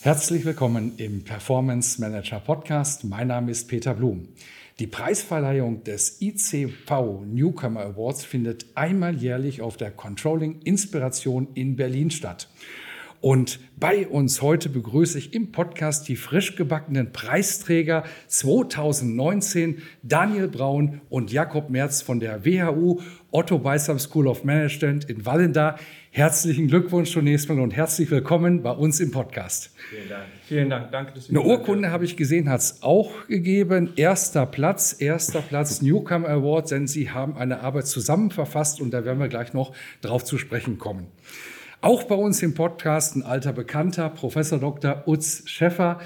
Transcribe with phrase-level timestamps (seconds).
[0.00, 3.02] Herzlich willkommen im Performance Manager Podcast.
[3.02, 4.28] Mein Name ist Peter Blum.
[4.78, 12.12] Die Preisverleihung des ICV Newcomer Awards findet einmal jährlich auf der Controlling Inspiration in Berlin
[12.12, 12.48] statt.
[13.20, 21.00] Und bei uns heute begrüße ich im Podcast die frisch gebackenen Preisträger 2019, Daniel Braun
[21.08, 23.00] und Jakob Merz von der WHU
[23.32, 25.78] Otto Beisam School of Management in Wallenda.
[26.12, 29.74] Herzlichen Glückwunsch zunächst mal und herzlich willkommen bei uns im Podcast.
[29.90, 30.24] Vielen Dank.
[30.46, 30.92] Vielen Dank.
[30.92, 33.94] Danke, dass Eine Urkunde habe ich gesehen, hat es auch gegeben.
[33.96, 39.04] Erster Platz, erster Platz Newcomer Award, denn Sie haben eine Arbeit zusammen verfasst und da
[39.04, 41.08] werden wir gleich noch drauf zu sprechen kommen.
[41.80, 45.04] Auch bei uns im Podcast ein alter Bekannter, Professor Dr.
[45.06, 46.00] Utz Schäffer,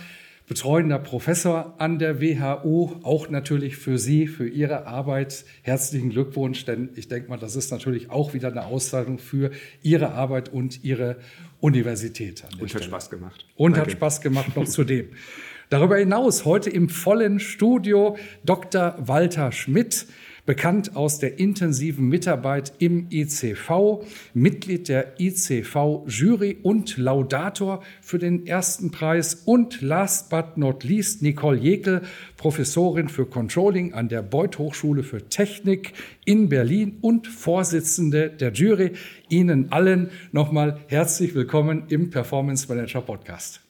[0.46, 5.46] betreuender Professor an der WHU, auch natürlich für Sie, für Ihre Arbeit.
[5.62, 9.50] Herzlichen Glückwunsch, denn ich denke mal, das ist natürlich auch wieder eine Auszeichnung für
[9.82, 11.16] Ihre Arbeit und Ihre
[11.60, 12.44] Universität.
[12.60, 12.84] und Stelle.
[12.84, 13.46] hat Spaß gemacht.
[13.56, 13.86] Und Danke.
[13.86, 15.08] hat Spaß gemacht noch zudem.
[15.70, 18.94] Darüber hinaus heute im vollen Studio Dr.
[18.98, 20.06] Walter Schmidt
[20.44, 24.04] bekannt aus der intensiven Mitarbeit im ICV,
[24.34, 31.58] Mitglied der ICV-Jury und Laudator für den ersten Preis und last but not least Nicole
[31.58, 32.02] Jekel,
[32.36, 35.92] Professorin für Controlling an der Beuth Hochschule für Technik
[36.24, 38.92] in Berlin und Vorsitzende der Jury.
[39.28, 43.61] Ihnen allen nochmal herzlich willkommen im Performance Manager Podcast.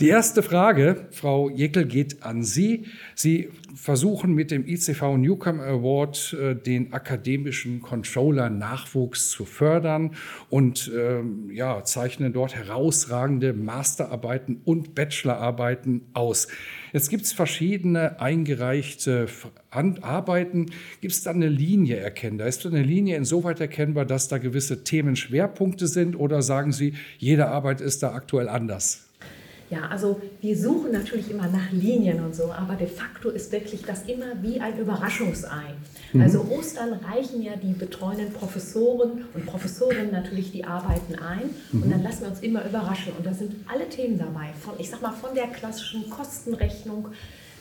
[0.00, 2.86] Die erste Frage, Frau Jekel, geht an Sie.
[3.14, 10.14] Sie versuchen mit dem ICV Newcomer Award äh, den akademischen Controller-Nachwuchs zu fördern
[10.48, 16.48] und ähm, ja, zeichnen dort herausragende Masterarbeiten und Bachelorarbeiten aus.
[16.92, 19.26] Jetzt gibt es verschiedene eingereichte
[19.70, 20.66] Arbeiten.
[21.00, 22.46] Gibt es da eine Linie erkennbar?
[22.46, 27.48] Ist da eine Linie insoweit erkennbar, dass da gewisse Themenschwerpunkte sind oder sagen Sie, jede
[27.48, 29.04] Arbeit ist da aktuell anders?
[29.70, 33.82] Ja, also wir suchen natürlich immer nach Linien und so, aber de facto ist wirklich
[33.82, 35.74] das immer wie ein Überraschungsei.
[36.12, 36.20] Mhm.
[36.20, 41.82] Also Ostern reichen ja die betreuenden Professoren und Professorinnen natürlich die Arbeiten ein mhm.
[41.82, 44.90] und dann lassen wir uns immer überraschen und da sind alle Themen dabei, von ich
[44.90, 47.08] sag mal von der klassischen Kostenrechnung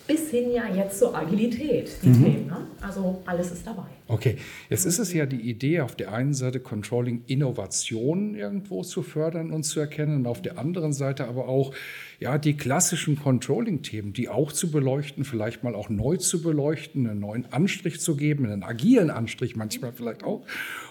[0.07, 2.23] bis hin ja jetzt zur Agilität, die mhm.
[2.23, 2.47] Themen.
[2.47, 2.57] Ne?
[2.81, 3.83] Also alles ist dabei.
[4.07, 4.35] Okay,
[4.69, 9.51] jetzt ist es ja die Idee, auf der einen Seite Controlling Innovation irgendwo zu fördern
[9.51, 11.73] und zu erkennen und auf der anderen Seite aber auch
[12.19, 17.19] ja, die klassischen Controlling-Themen, die auch zu beleuchten, vielleicht mal auch neu zu beleuchten, einen
[17.19, 20.45] neuen Anstrich zu geben, einen agilen Anstrich manchmal vielleicht auch.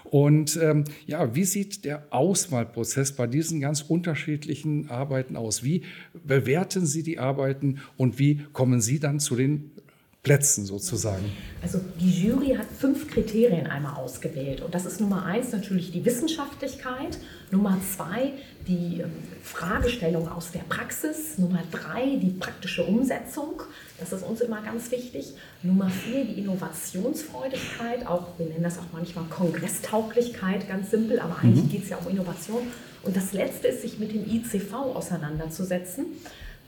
[0.05, 5.65] Und ähm, ja, wie sieht der Auswahlprozess bei diesen ganz unterschiedlichen Arbeiten aus?
[5.65, 5.85] Wie
[6.23, 9.71] bewerten Sie die Arbeiten und wie kommen Sie dann zu den
[10.23, 11.25] Plätzen sozusagen?
[11.63, 14.61] Also die Jury hat fünf Kriterien einmal ausgewählt.
[14.61, 17.19] Und das ist Nummer eins natürlich die Wissenschaftlichkeit,
[17.51, 18.33] Nummer zwei
[18.69, 19.11] die ähm,
[19.43, 23.63] Fragestellung aus der Praxis, Nummer drei die praktische Umsetzung,
[23.99, 28.93] das ist uns immer ganz wichtig, Nummer vier die Innovationsfreudigkeit, auch wir nennen das auch
[28.93, 31.71] manchmal Kongresstauglichkeit, ganz simpel, aber eigentlich mhm.
[31.71, 32.63] geht es ja um Innovation.
[33.03, 36.07] Und das letzte ist, sich mit dem ICV auseinanderzusetzen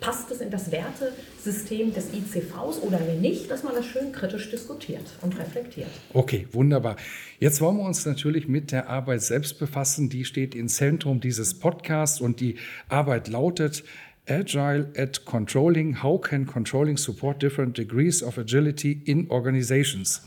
[0.05, 4.51] passt es in das Wertesystem des ICVs oder wenn nicht, dass man das schön kritisch
[4.51, 5.89] diskutiert und reflektiert.
[6.13, 6.97] Okay, wunderbar.
[7.39, 10.11] Jetzt wollen wir uns natürlich mit der Arbeit selbst befassen.
[10.11, 12.57] Die steht im Zentrum dieses Podcasts und die
[12.89, 13.83] Arbeit lautet
[14.29, 16.03] Agile at Controlling.
[16.03, 20.21] How can Controlling support different degrees of agility in organizations?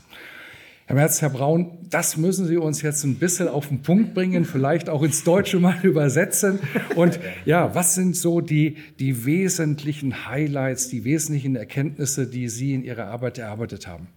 [0.88, 4.46] Herr Merz, Herr Braun, das müssen Sie uns jetzt ein bisschen auf den Punkt bringen,
[4.46, 6.60] vielleicht auch ins Deutsche mal übersetzen.
[6.96, 12.84] Und ja, was sind so die, die wesentlichen Highlights, die wesentlichen Erkenntnisse, die Sie in
[12.84, 14.08] Ihrer Arbeit erarbeitet haben?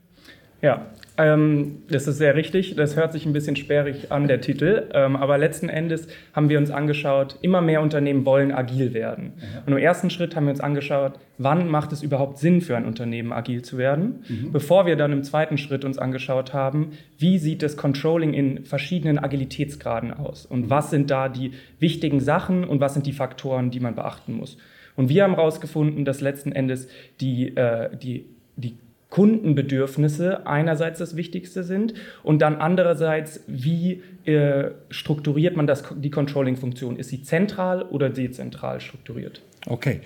[0.62, 0.88] Ja,
[1.18, 2.75] ähm, das ist sehr richtig.
[2.75, 4.90] Das hört sich ein bisschen sperrig an, der Titel.
[4.94, 9.34] Ähm, aber letzten Endes haben wir uns angeschaut, immer mehr Unternehmen wollen agil werden.
[9.38, 9.63] Ja.
[9.66, 12.86] Und im ersten Schritt haben wir uns angeschaut, wann macht es überhaupt Sinn für ein
[12.86, 14.24] Unternehmen, agil zu werden.
[14.28, 14.52] Mhm.
[14.52, 19.19] Bevor wir dann im zweiten Schritt uns angeschaut haben, wie sieht das Controlling in verschiedenen
[19.19, 20.46] Agilitätsgraden aus?
[20.46, 24.34] Und was sind da die wichtigen Sachen und was sind die Faktoren, die man beachten
[24.34, 24.58] muss?
[24.96, 26.88] Und wir haben herausgefunden, dass letzten Endes
[27.19, 28.25] die, äh, die,
[28.56, 28.78] die
[29.12, 31.94] Kundenbedürfnisse einerseits das Wichtigste sind
[32.24, 36.98] und dann andererseits, wie äh, strukturiert man das, die Controlling-Funktion?
[36.98, 39.44] Ist sie zentral oder dezentral strukturiert?
[39.68, 40.02] Okay.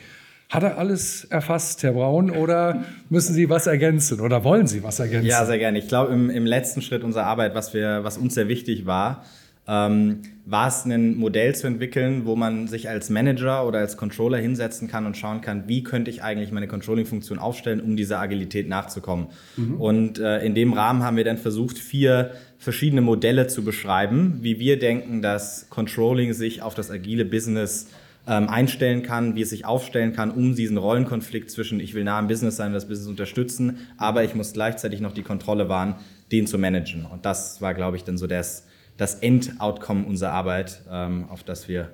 [0.49, 4.99] Hat er alles erfasst, Herr Braun, oder müssen Sie was ergänzen oder wollen Sie was
[4.99, 5.27] ergänzen?
[5.27, 5.79] Ja, sehr gerne.
[5.79, 9.25] Ich glaube, im, im letzten Schritt unserer Arbeit, was, wir, was uns sehr wichtig war,
[9.67, 14.37] ähm, war es ein Modell zu entwickeln, wo man sich als Manager oder als Controller
[14.37, 18.69] hinsetzen kann und schauen kann, wie könnte ich eigentlich meine Controlling-Funktion aufstellen, um dieser Agilität
[18.69, 19.27] nachzukommen.
[19.57, 19.81] Mhm.
[19.81, 24.59] Und äh, in dem Rahmen haben wir dann versucht, vier verschiedene Modelle zu beschreiben, wie
[24.59, 27.87] wir denken, dass Controlling sich auf das agile Business
[28.27, 32.17] ähm, einstellen kann, wie es sich aufstellen kann, um diesen Rollenkonflikt zwischen ich will nah
[32.17, 35.95] am Business sein und das Business unterstützen, aber ich muss gleichzeitig noch die Kontrolle wahren,
[36.31, 37.05] den zu managen.
[37.05, 38.65] Und das war, glaube ich, dann so das,
[38.97, 41.89] das Endoutcome unserer Arbeit, ähm, auf das wir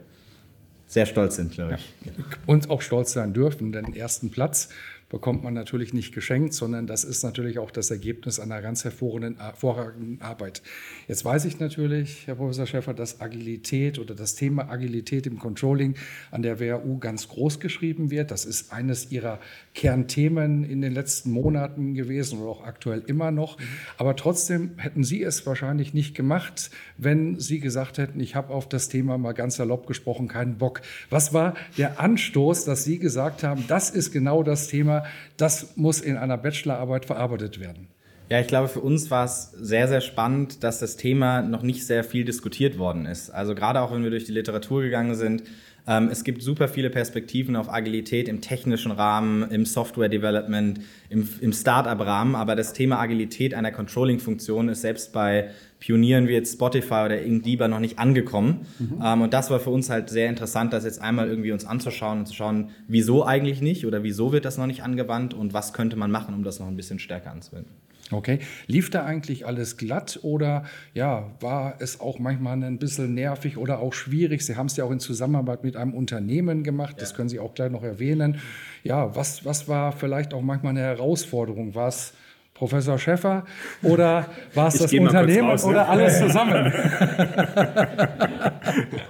[0.87, 2.05] sehr stolz sind, glaube ich.
[2.05, 2.11] Ja.
[2.45, 4.69] Und auch stolz sein dürfen, denn ersten Platz
[5.11, 10.21] bekommt man natürlich nicht geschenkt, sondern das ist natürlich auch das Ergebnis einer ganz hervorragenden
[10.21, 10.61] Arbeit.
[11.09, 15.95] Jetzt weiß ich natürlich, Herr Professor Schäfer, dass Agilität oder das Thema Agilität im Controlling
[16.31, 18.31] an der WHU ganz groß geschrieben wird.
[18.31, 19.39] Das ist eines Ihrer
[19.75, 23.57] Kernthemen in den letzten Monaten gewesen oder auch aktuell immer noch.
[23.97, 28.69] Aber trotzdem hätten Sie es wahrscheinlich nicht gemacht, wenn Sie gesagt hätten, ich habe auf
[28.69, 30.81] das Thema mal ganz salopp gesprochen keinen Bock.
[31.09, 35.00] Was war der Anstoß, dass Sie gesagt haben, das ist genau das Thema,
[35.37, 37.87] das muss in einer Bachelorarbeit verarbeitet werden.
[38.31, 41.85] Ja, ich glaube, für uns war es sehr, sehr spannend, dass das Thema noch nicht
[41.85, 43.29] sehr viel diskutiert worden ist.
[43.29, 45.43] Also gerade auch wenn wir durch die Literatur gegangen sind,
[45.87, 50.79] ähm, es gibt super viele Perspektiven auf Agilität im technischen Rahmen, im Software-Development,
[51.09, 55.49] im, im Start-up-Rahmen, aber das Thema Agilität einer Controlling-Funktion ist selbst bei
[55.79, 58.67] Pionieren wie jetzt Spotify oder Ingdieber noch nicht angekommen.
[58.77, 59.01] Mhm.
[59.03, 62.19] Ähm, und das war für uns halt sehr interessant, das jetzt einmal irgendwie uns anzuschauen
[62.19, 65.73] und zu schauen, wieso eigentlich nicht oder wieso wird das noch nicht angewandt und was
[65.73, 67.73] könnte man machen, um das noch ein bisschen stärker anzuwenden.
[68.11, 68.39] Okay.
[68.67, 70.63] Lief da eigentlich alles glatt oder
[70.93, 74.45] ja, war es auch manchmal ein bisschen nervig oder auch schwierig?
[74.45, 77.53] Sie haben es ja auch in Zusammenarbeit mit einem Unternehmen gemacht, das können Sie auch
[77.53, 78.39] gleich noch erwähnen.
[78.83, 81.75] Ja, was, was war vielleicht auch manchmal eine Herausforderung?
[81.75, 82.13] War es
[82.53, 83.45] Professor Schäffer
[83.81, 85.71] oder war es das Unternehmen raus, ne?
[85.71, 86.71] oder alles zusammen?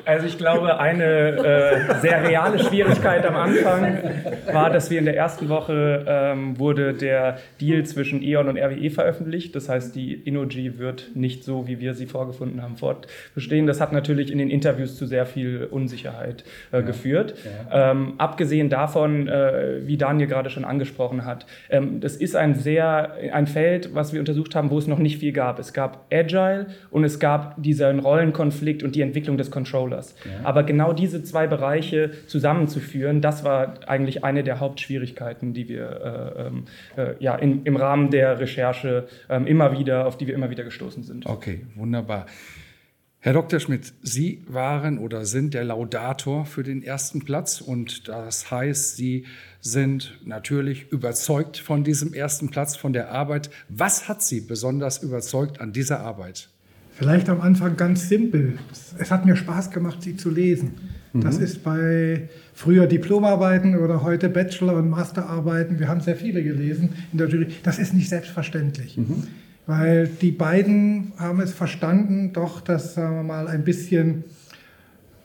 [0.05, 3.97] Also ich glaube, eine äh, sehr reale Schwierigkeit am Anfang
[4.51, 8.89] war, dass wir in der ersten Woche ähm, wurde der Deal zwischen E.ON und RWE
[8.89, 9.55] veröffentlicht.
[9.55, 13.67] Das heißt, die Innogy wird nicht so, wie wir sie vorgefunden haben, fortbestehen.
[13.67, 16.81] Das hat natürlich in den Interviews zu sehr viel Unsicherheit äh, ja.
[16.81, 17.35] geführt.
[17.69, 17.91] Ja.
[17.91, 23.11] Ähm, abgesehen davon, äh, wie Daniel gerade schon angesprochen hat, ähm, das ist ein sehr
[23.33, 25.59] ein ein Feld, was wir untersucht haben, wo es noch nicht viel gab.
[25.59, 30.15] Es gab Agile und es gab diesen Rollenkonflikt und die Entwicklung des Controllers.
[30.25, 30.45] Ja.
[30.45, 36.47] Aber genau diese zwei Bereiche zusammenzuführen, das war eigentlich eine der Hauptschwierigkeiten, die wir äh,
[36.47, 36.65] ähm,
[36.95, 40.63] äh, ja, in, im Rahmen der Recherche äh, immer wieder, auf die wir immer wieder
[40.63, 41.25] gestoßen sind.
[41.25, 42.25] Okay, wunderbar.
[43.23, 43.59] Herr Dr.
[43.59, 49.25] Schmidt, Sie waren oder sind der Laudator für den ersten Platz und das heißt, Sie
[49.59, 53.51] sind natürlich überzeugt von diesem ersten Platz, von der Arbeit.
[53.69, 56.49] Was hat Sie besonders überzeugt an dieser Arbeit?
[57.01, 58.59] Vielleicht am Anfang ganz simpel.
[58.99, 60.73] Es hat mir Spaß gemacht, sie zu lesen.
[61.13, 61.21] Mhm.
[61.21, 66.89] Das ist bei früher Diplomarbeiten oder heute Bachelor- und Masterarbeiten, wir haben sehr viele gelesen
[67.11, 68.97] in der Jury, das ist nicht selbstverständlich.
[68.97, 69.23] Mhm
[69.67, 74.23] weil die beiden haben es verstanden, doch das, sagen wir mal, ein bisschen,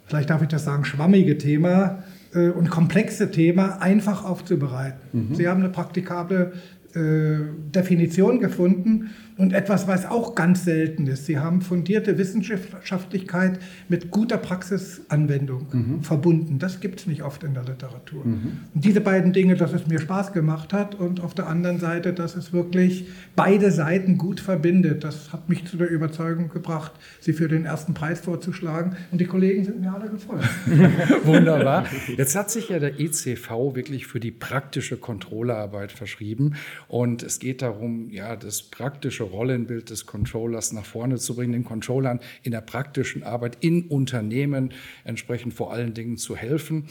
[0.05, 2.05] vielleicht darf ich das sagen, schwammige Thema
[2.35, 5.01] äh, und komplexe Thema einfach aufzubereiten.
[5.13, 5.35] Mhm.
[5.35, 6.53] Sie haben eine praktikable
[6.95, 7.39] äh,
[7.75, 11.27] Definition gefunden und etwas, was auch ganz selten ist.
[11.27, 16.03] Sie haben fundierte Wissenschaftlichkeit mit guter Praxisanwendung mhm.
[16.03, 16.59] verbunden.
[16.59, 18.25] Das gibt es nicht oft in der Literatur.
[18.25, 18.61] Mhm.
[18.75, 22.15] Und diese beiden Dinge, dass es mir Spaß gemacht hat und auf der anderen Seite,
[22.15, 27.35] dass es wirklich beide Seiten gut verbindet, das hat mich zu der Überzeugung gebracht, sie
[27.35, 28.97] für den ersten Preis vorzuschlagen.
[29.13, 30.45] Und die Kollegen sind mir alle gefreut.
[31.25, 31.85] Wunderbar.
[32.17, 36.55] Jetzt hat sich ja der ECV wirklich für die praktische Controllerarbeit verschrieben.
[36.89, 41.65] Und es geht darum, ja, das praktische Rollenbild des Controllers nach vorne zu bringen, den
[41.65, 44.73] Controllern in der praktischen Arbeit in Unternehmen
[45.05, 46.87] entsprechend vor allen Dingen zu helfen.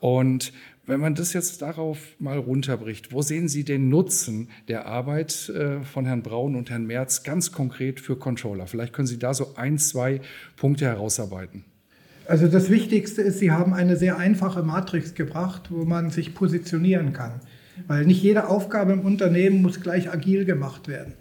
[0.00, 0.52] Und
[0.86, 5.82] wenn man das jetzt darauf mal runterbricht, wo sehen Sie den Nutzen der Arbeit äh,
[5.82, 8.66] von Herrn Braun und Herrn Merz ganz konkret für Controller?
[8.66, 10.22] Vielleicht können Sie da so ein, zwei
[10.56, 11.64] Punkte herausarbeiten.
[12.26, 17.12] Also das Wichtigste ist, Sie haben eine sehr einfache Matrix gebracht, wo man sich positionieren
[17.12, 17.40] kann.
[17.86, 21.14] Weil nicht jede Aufgabe im Unternehmen muss gleich agil gemacht werden.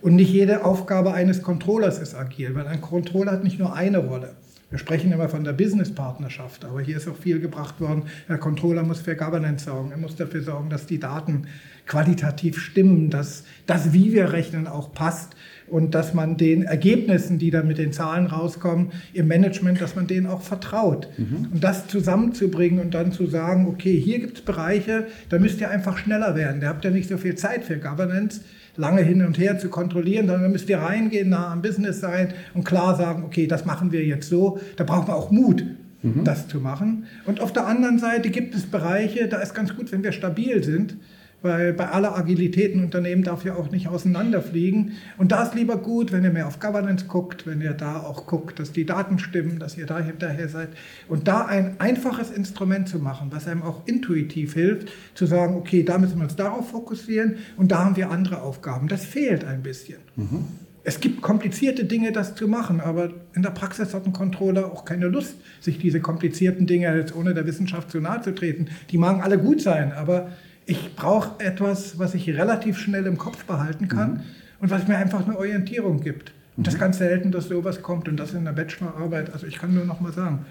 [0.00, 3.98] Und nicht jede Aufgabe eines Controllers ist agil, weil ein Controller hat nicht nur eine
[3.98, 4.34] Rolle,
[4.70, 8.02] Wir sprechen immer von der Business-Partnerschaft, aber hier ist auch viel gebracht worden.
[8.28, 9.92] Der Controller muss für Governance sorgen.
[9.92, 11.46] Er muss dafür sorgen, dass die Daten
[11.86, 15.34] qualitativ stimmen, dass das, wie wir rechnen, auch passt
[15.68, 20.06] und dass man den Ergebnissen, die da mit den Zahlen rauskommen, im Management, dass man
[20.06, 21.08] denen auch vertraut.
[21.16, 21.48] Mhm.
[21.50, 25.70] Und das zusammenzubringen und dann zu sagen, okay, hier gibt es Bereiche, da müsst ihr
[25.70, 26.60] einfach schneller werden.
[26.60, 28.42] Da habt ihr nicht so viel Zeit für Governance
[28.78, 32.64] lange hin und her zu kontrollieren, sondern müsst ihr reingehen, nah am Business sein und
[32.64, 34.58] klar sagen, okay, das machen wir jetzt so.
[34.76, 35.64] Da brauchen wir auch Mut,
[36.02, 36.24] mhm.
[36.24, 37.04] das zu machen.
[37.26, 40.62] Und auf der anderen Seite gibt es Bereiche, da ist ganz gut, wenn wir stabil
[40.62, 40.96] sind
[41.40, 44.92] weil bei aller Agilität ein Unternehmen darf ja auch nicht auseinanderfliegen.
[45.18, 48.26] Und da ist lieber gut, wenn ihr mehr auf Governance guckt, wenn ihr da auch
[48.26, 50.70] guckt, dass die Daten stimmen, dass ihr da hinterher seid.
[51.06, 55.84] Und da ein einfaches Instrument zu machen, was einem auch intuitiv hilft, zu sagen, okay,
[55.84, 58.88] da müssen wir uns darauf fokussieren und da haben wir andere Aufgaben.
[58.88, 59.98] Das fehlt ein bisschen.
[60.16, 60.44] Mhm.
[60.88, 64.86] Es gibt komplizierte Dinge, das zu machen, aber in der Praxis hat ein Controller auch
[64.86, 68.68] keine Lust, sich diese komplizierten Dinge jetzt ohne der Wissenschaft zu nahe zu treten.
[68.90, 70.30] Die mögen alle gut sein, aber
[70.68, 74.20] ich brauche etwas, was ich relativ schnell im Kopf behalten kann mhm.
[74.60, 76.32] und was mir einfach eine Orientierung gibt.
[76.56, 76.82] Und das ist mhm.
[76.82, 79.32] ganz selten, dass sowas kommt und das in der Bachelorarbeit.
[79.32, 80.44] Also ich kann nur noch mal sagen,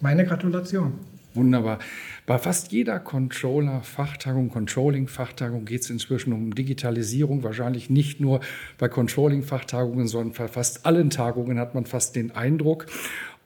[0.00, 0.92] meine Gratulation.
[1.34, 1.80] Wunderbar.
[2.24, 7.42] Bei fast jeder Controller-Fachtagung, Controlling-Fachtagung geht es inzwischen um Digitalisierung.
[7.42, 8.40] Wahrscheinlich nicht nur
[8.78, 12.86] bei Controlling-Fachtagungen, sondern bei fast allen Tagungen hat man fast den Eindruck.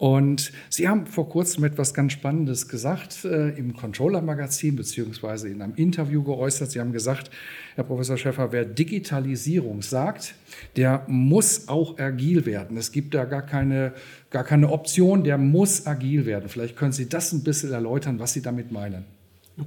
[0.03, 5.77] Und Sie haben vor kurzem etwas ganz Spannendes gesagt äh, im Controller-Magazin beziehungsweise in einem
[5.77, 6.73] Interview geäußert.
[6.73, 7.31] Sie haben gesagt,
[7.77, 10.35] Herr Professor Schäffer, wer Digitalisierung sagt,
[10.75, 12.77] der muss auch agil werden.
[12.79, 13.93] Es gibt da gar keine,
[14.31, 16.49] gar keine Option, der muss agil werden.
[16.49, 19.05] Vielleicht können Sie das ein bisschen erläutern, was Sie damit meinen.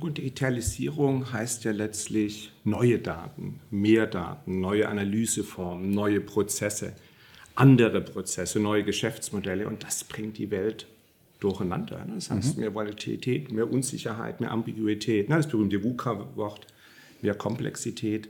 [0.02, 6.92] Gut, Digitalisierung heißt ja letztlich neue Daten, mehr Daten, neue Analyseformen, neue Prozesse
[7.56, 10.88] andere Prozesse, neue Geschäftsmodelle und das bringt die Welt
[11.40, 12.04] durcheinander.
[12.06, 12.16] Ne?
[12.16, 12.62] Das heißt, mhm.
[12.62, 15.38] mehr Volatilität, mehr Unsicherheit, mehr Ambiguität, ne?
[15.38, 16.68] das berühmte VUCA-Wort,
[17.22, 18.30] mehr Komplexität.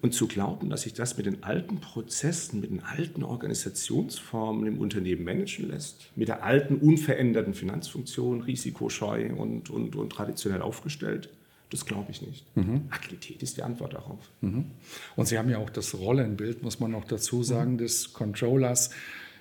[0.00, 4.78] Und zu glauben, dass sich das mit den alten Prozessen, mit den alten Organisationsformen im
[4.78, 11.28] Unternehmen managen lässt, mit der alten, unveränderten Finanzfunktion, risikoscheu und, und, und traditionell aufgestellt,
[11.72, 12.44] das glaube ich nicht.
[12.54, 12.82] Mhm.
[12.90, 14.30] Agilität ist die Antwort darauf.
[14.42, 14.66] Mhm.
[15.16, 17.78] Und Sie haben ja auch das Rollenbild, muss man noch dazu sagen, mhm.
[17.78, 18.90] des Controllers.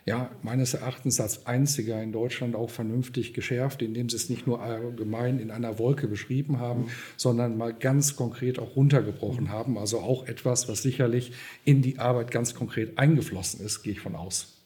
[0.04, 4.60] Ja, meines Erachtens als einziger in Deutschland auch vernünftig geschärft, indem sie es nicht nur
[4.60, 6.90] allgemein in einer Wolke beschrieben haben, mhm.
[7.18, 9.50] sondern mal ganz konkret auch runtergebrochen mhm.
[9.50, 9.78] haben.
[9.78, 11.34] Also auch etwas, was sicherlich
[11.66, 14.61] in die Arbeit ganz konkret eingeflossen ist, gehe ich von aus.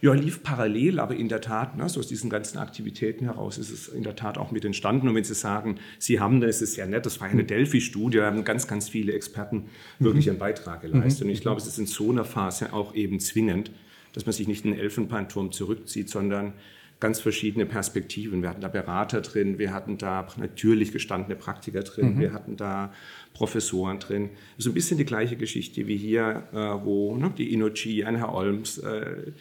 [0.00, 3.70] Ja, lief parallel, aber in der Tat, ne, so aus diesen ganzen Aktivitäten heraus ist
[3.70, 5.08] es in der Tat auch mit entstanden.
[5.08, 7.48] Und wenn Sie sagen, Sie haben das, ist ja nett, das war eine mhm.
[7.48, 9.64] Delphi-Studie, da haben ganz, ganz viele Experten
[9.98, 10.32] wirklich mhm.
[10.32, 11.24] einen Beitrag geleistet.
[11.24, 13.70] Und ich glaube, es ist in so einer Phase auch eben zwingend,
[14.12, 16.54] dass man sich nicht in den Elfenbeinturm zurückzieht, sondern
[17.00, 18.40] ganz verschiedene Perspektiven.
[18.42, 22.20] Wir hatten da Berater drin, wir hatten da natürlich gestandene Praktiker drin, mhm.
[22.20, 22.92] wir hatten da
[23.34, 24.30] Professoren drin.
[24.58, 28.32] So ein bisschen die gleiche Geschichte wie hier, äh, wo ne, die Inochi, ein Herr
[28.32, 29.32] Olms, äh,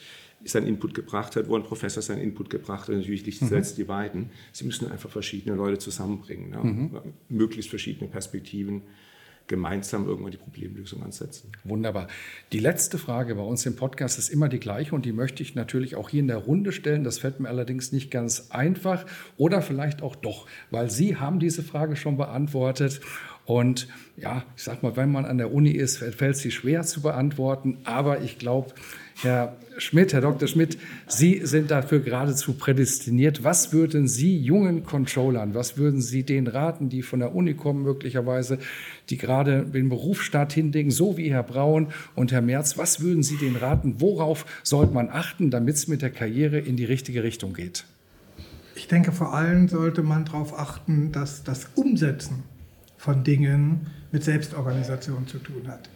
[0.45, 2.95] seinen Input gebracht hat, wo ein Professor seinen Input gebracht hat.
[2.95, 3.63] Natürlich liegt mhm.
[3.77, 4.29] die beiden.
[4.51, 6.57] Sie müssen einfach verschiedene Leute zusammenbringen, ne?
[6.57, 6.99] mhm.
[7.29, 8.83] möglichst verschiedene Perspektiven
[9.47, 11.51] gemeinsam irgendwann die Problemlösung ansetzen.
[11.65, 12.07] Wunderbar.
[12.53, 15.53] Die letzte Frage bei uns im Podcast ist immer die gleiche und die möchte ich
[15.53, 17.03] natürlich auch hier in der Runde stellen.
[17.03, 19.05] Das fällt mir allerdings nicht ganz einfach
[19.37, 23.01] oder vielleicht auch doch, weil Sie haben diese Frage schon beantwortet
[23.45, 27.01] und ja, ich sag mal, wenn man an der Uni ist, fällt sie schwer zu
[27.01, 27.79] beantworten.
[27.83, 28.73] Aber ich glaube,
[29.21, 30.47] Herr Schmidt, Herr Dr.
[30.47, 30.77] Schmidt,
[31.07, 33.43] Sie sind dafür geradezu prädestiniert.
[33.43, 37.83] Was würden Sie jungen Controllern, was würden Sie denen raten, die von der Uni kommen
[37.83, 38.59] möglicherweise,
[39.09, 43.37] die gerade den Berufsstart hinlegen, so wie Herr Braun und Herr Merz, was würden Sie
[43.37, 43.95] denen raten?
[43.99, 47.85] Worauf sollte man achten, damit es mit der Karriere in die richtige Richtung geht?
[48.75, 52.43] Ich denke, vor allem sollte man darauf achten, dass das Umsetzen
[52.97, 55.89] von Dingen mit Selbstorganisation zu tun hat.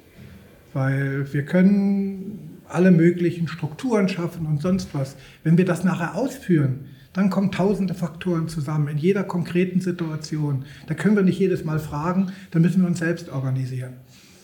[0.74, 5.16] Weil wir können alle möglichen Strukturen schaffen und sonst was.
[5.44, 10.66] Wenn wir das nachher ausführen, dann kommen tausende Faktoren zusammen in jeder konkreten Situation.
[10.88, 13.94] Da können wir nicht jedes Mal fragen, da müssen wir uns selbst organisieren.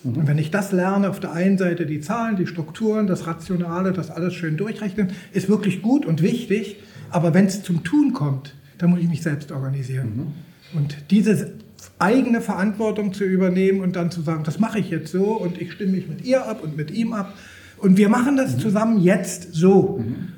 [0.04, 0.18] Mhm.
[0.18, 3.94] Und wenn ich das lerne, auf der einen Seite die Zahlen, die Strukturen, das Rationale,
[3.94, 6.78] das alles schön durchrechnen, ist wirklich gut und wichtig.
[7.12, 10.34] Aber wenn es zum Tun kommt, dann muss ich mich selbst organisieren.
[10.74, 10.80] Mhm.
[10.80, 11.54] Und diese
[12.00, 15.74] eigene Verantwortung zu übernehmen und dann zu sagen, das mache ich jetzt so und ich
[15.74, 17.34] stimme mich mit ihr ab und mit ihm ab
[17.78, 18.60] und wir machen das mhm.
[18.60, 20.00] zusammen jetzt so.
[20.00, 20.30] Mhm.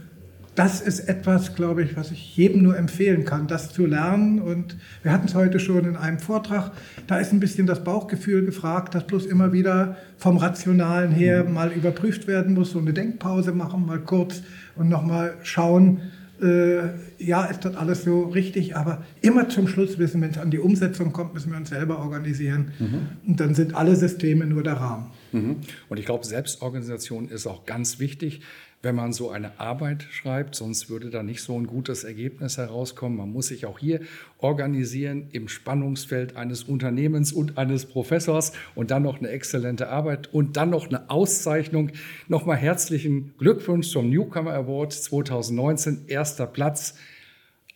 [0.56, 4.42] das ist etwas, glaube ich, was ich jedem nur empfehlen kann, das zu lernen.
[4.42, 6.72] Und wir hatten es heute schon in einem Vortrag,
[7.08, 11.54] da ist ein bisschen das Bauchgefühl gefragt, das bloß immer wieder vom Rationalen her mhm.
[11.54, 14.44] mal überprüft werden muss, so eine Denkpause machen, mal kurz
[14.78, 16.00] und nochmal schauen,
[16.42, 20.52] äh, ja, ist das alles so richtig, aber immer zum Schluss wissen, wenn es an
[20.52, 22.72] die Umsetzung kommt, müssen wir uns selber organisieren.
[22.80, 23.30] Mhm.
[23.30, 25.06] Und dann sind alle Systeme nur der Rahmen.
[25.32, 25.58] Mhm.
[25.90, 28.42] Und ich glaube, Selbstorganisation ist auch ganz wichtig
[28.86, 33.18] wenn man so eine Arbeit schreibt, sonst würde da nicht so ein gutes Ergebnis herauskommen.
[33.18, 34.00] Man muss sich auch hier
[34.38, 40.56] organisieren im Spannungsfeld eines Unternehmens und eines Professors und dann noch eine exzellente Arbeit und
[40.56, 41.92] dann noch eine Auszeichnung.
[42.28, 46.94] Nochmal herzlichen Glückwunsch zum Newcomer Award 2019, erster Platz.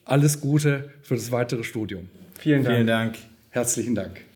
[0.06, 2.08] Alles Gute für das weitere Studium.
[2.38, 2.76] Vielen Dank.
[2.76, 3.18] Vielen Dank.
[3.50, 4.29] Herzlichen Dank.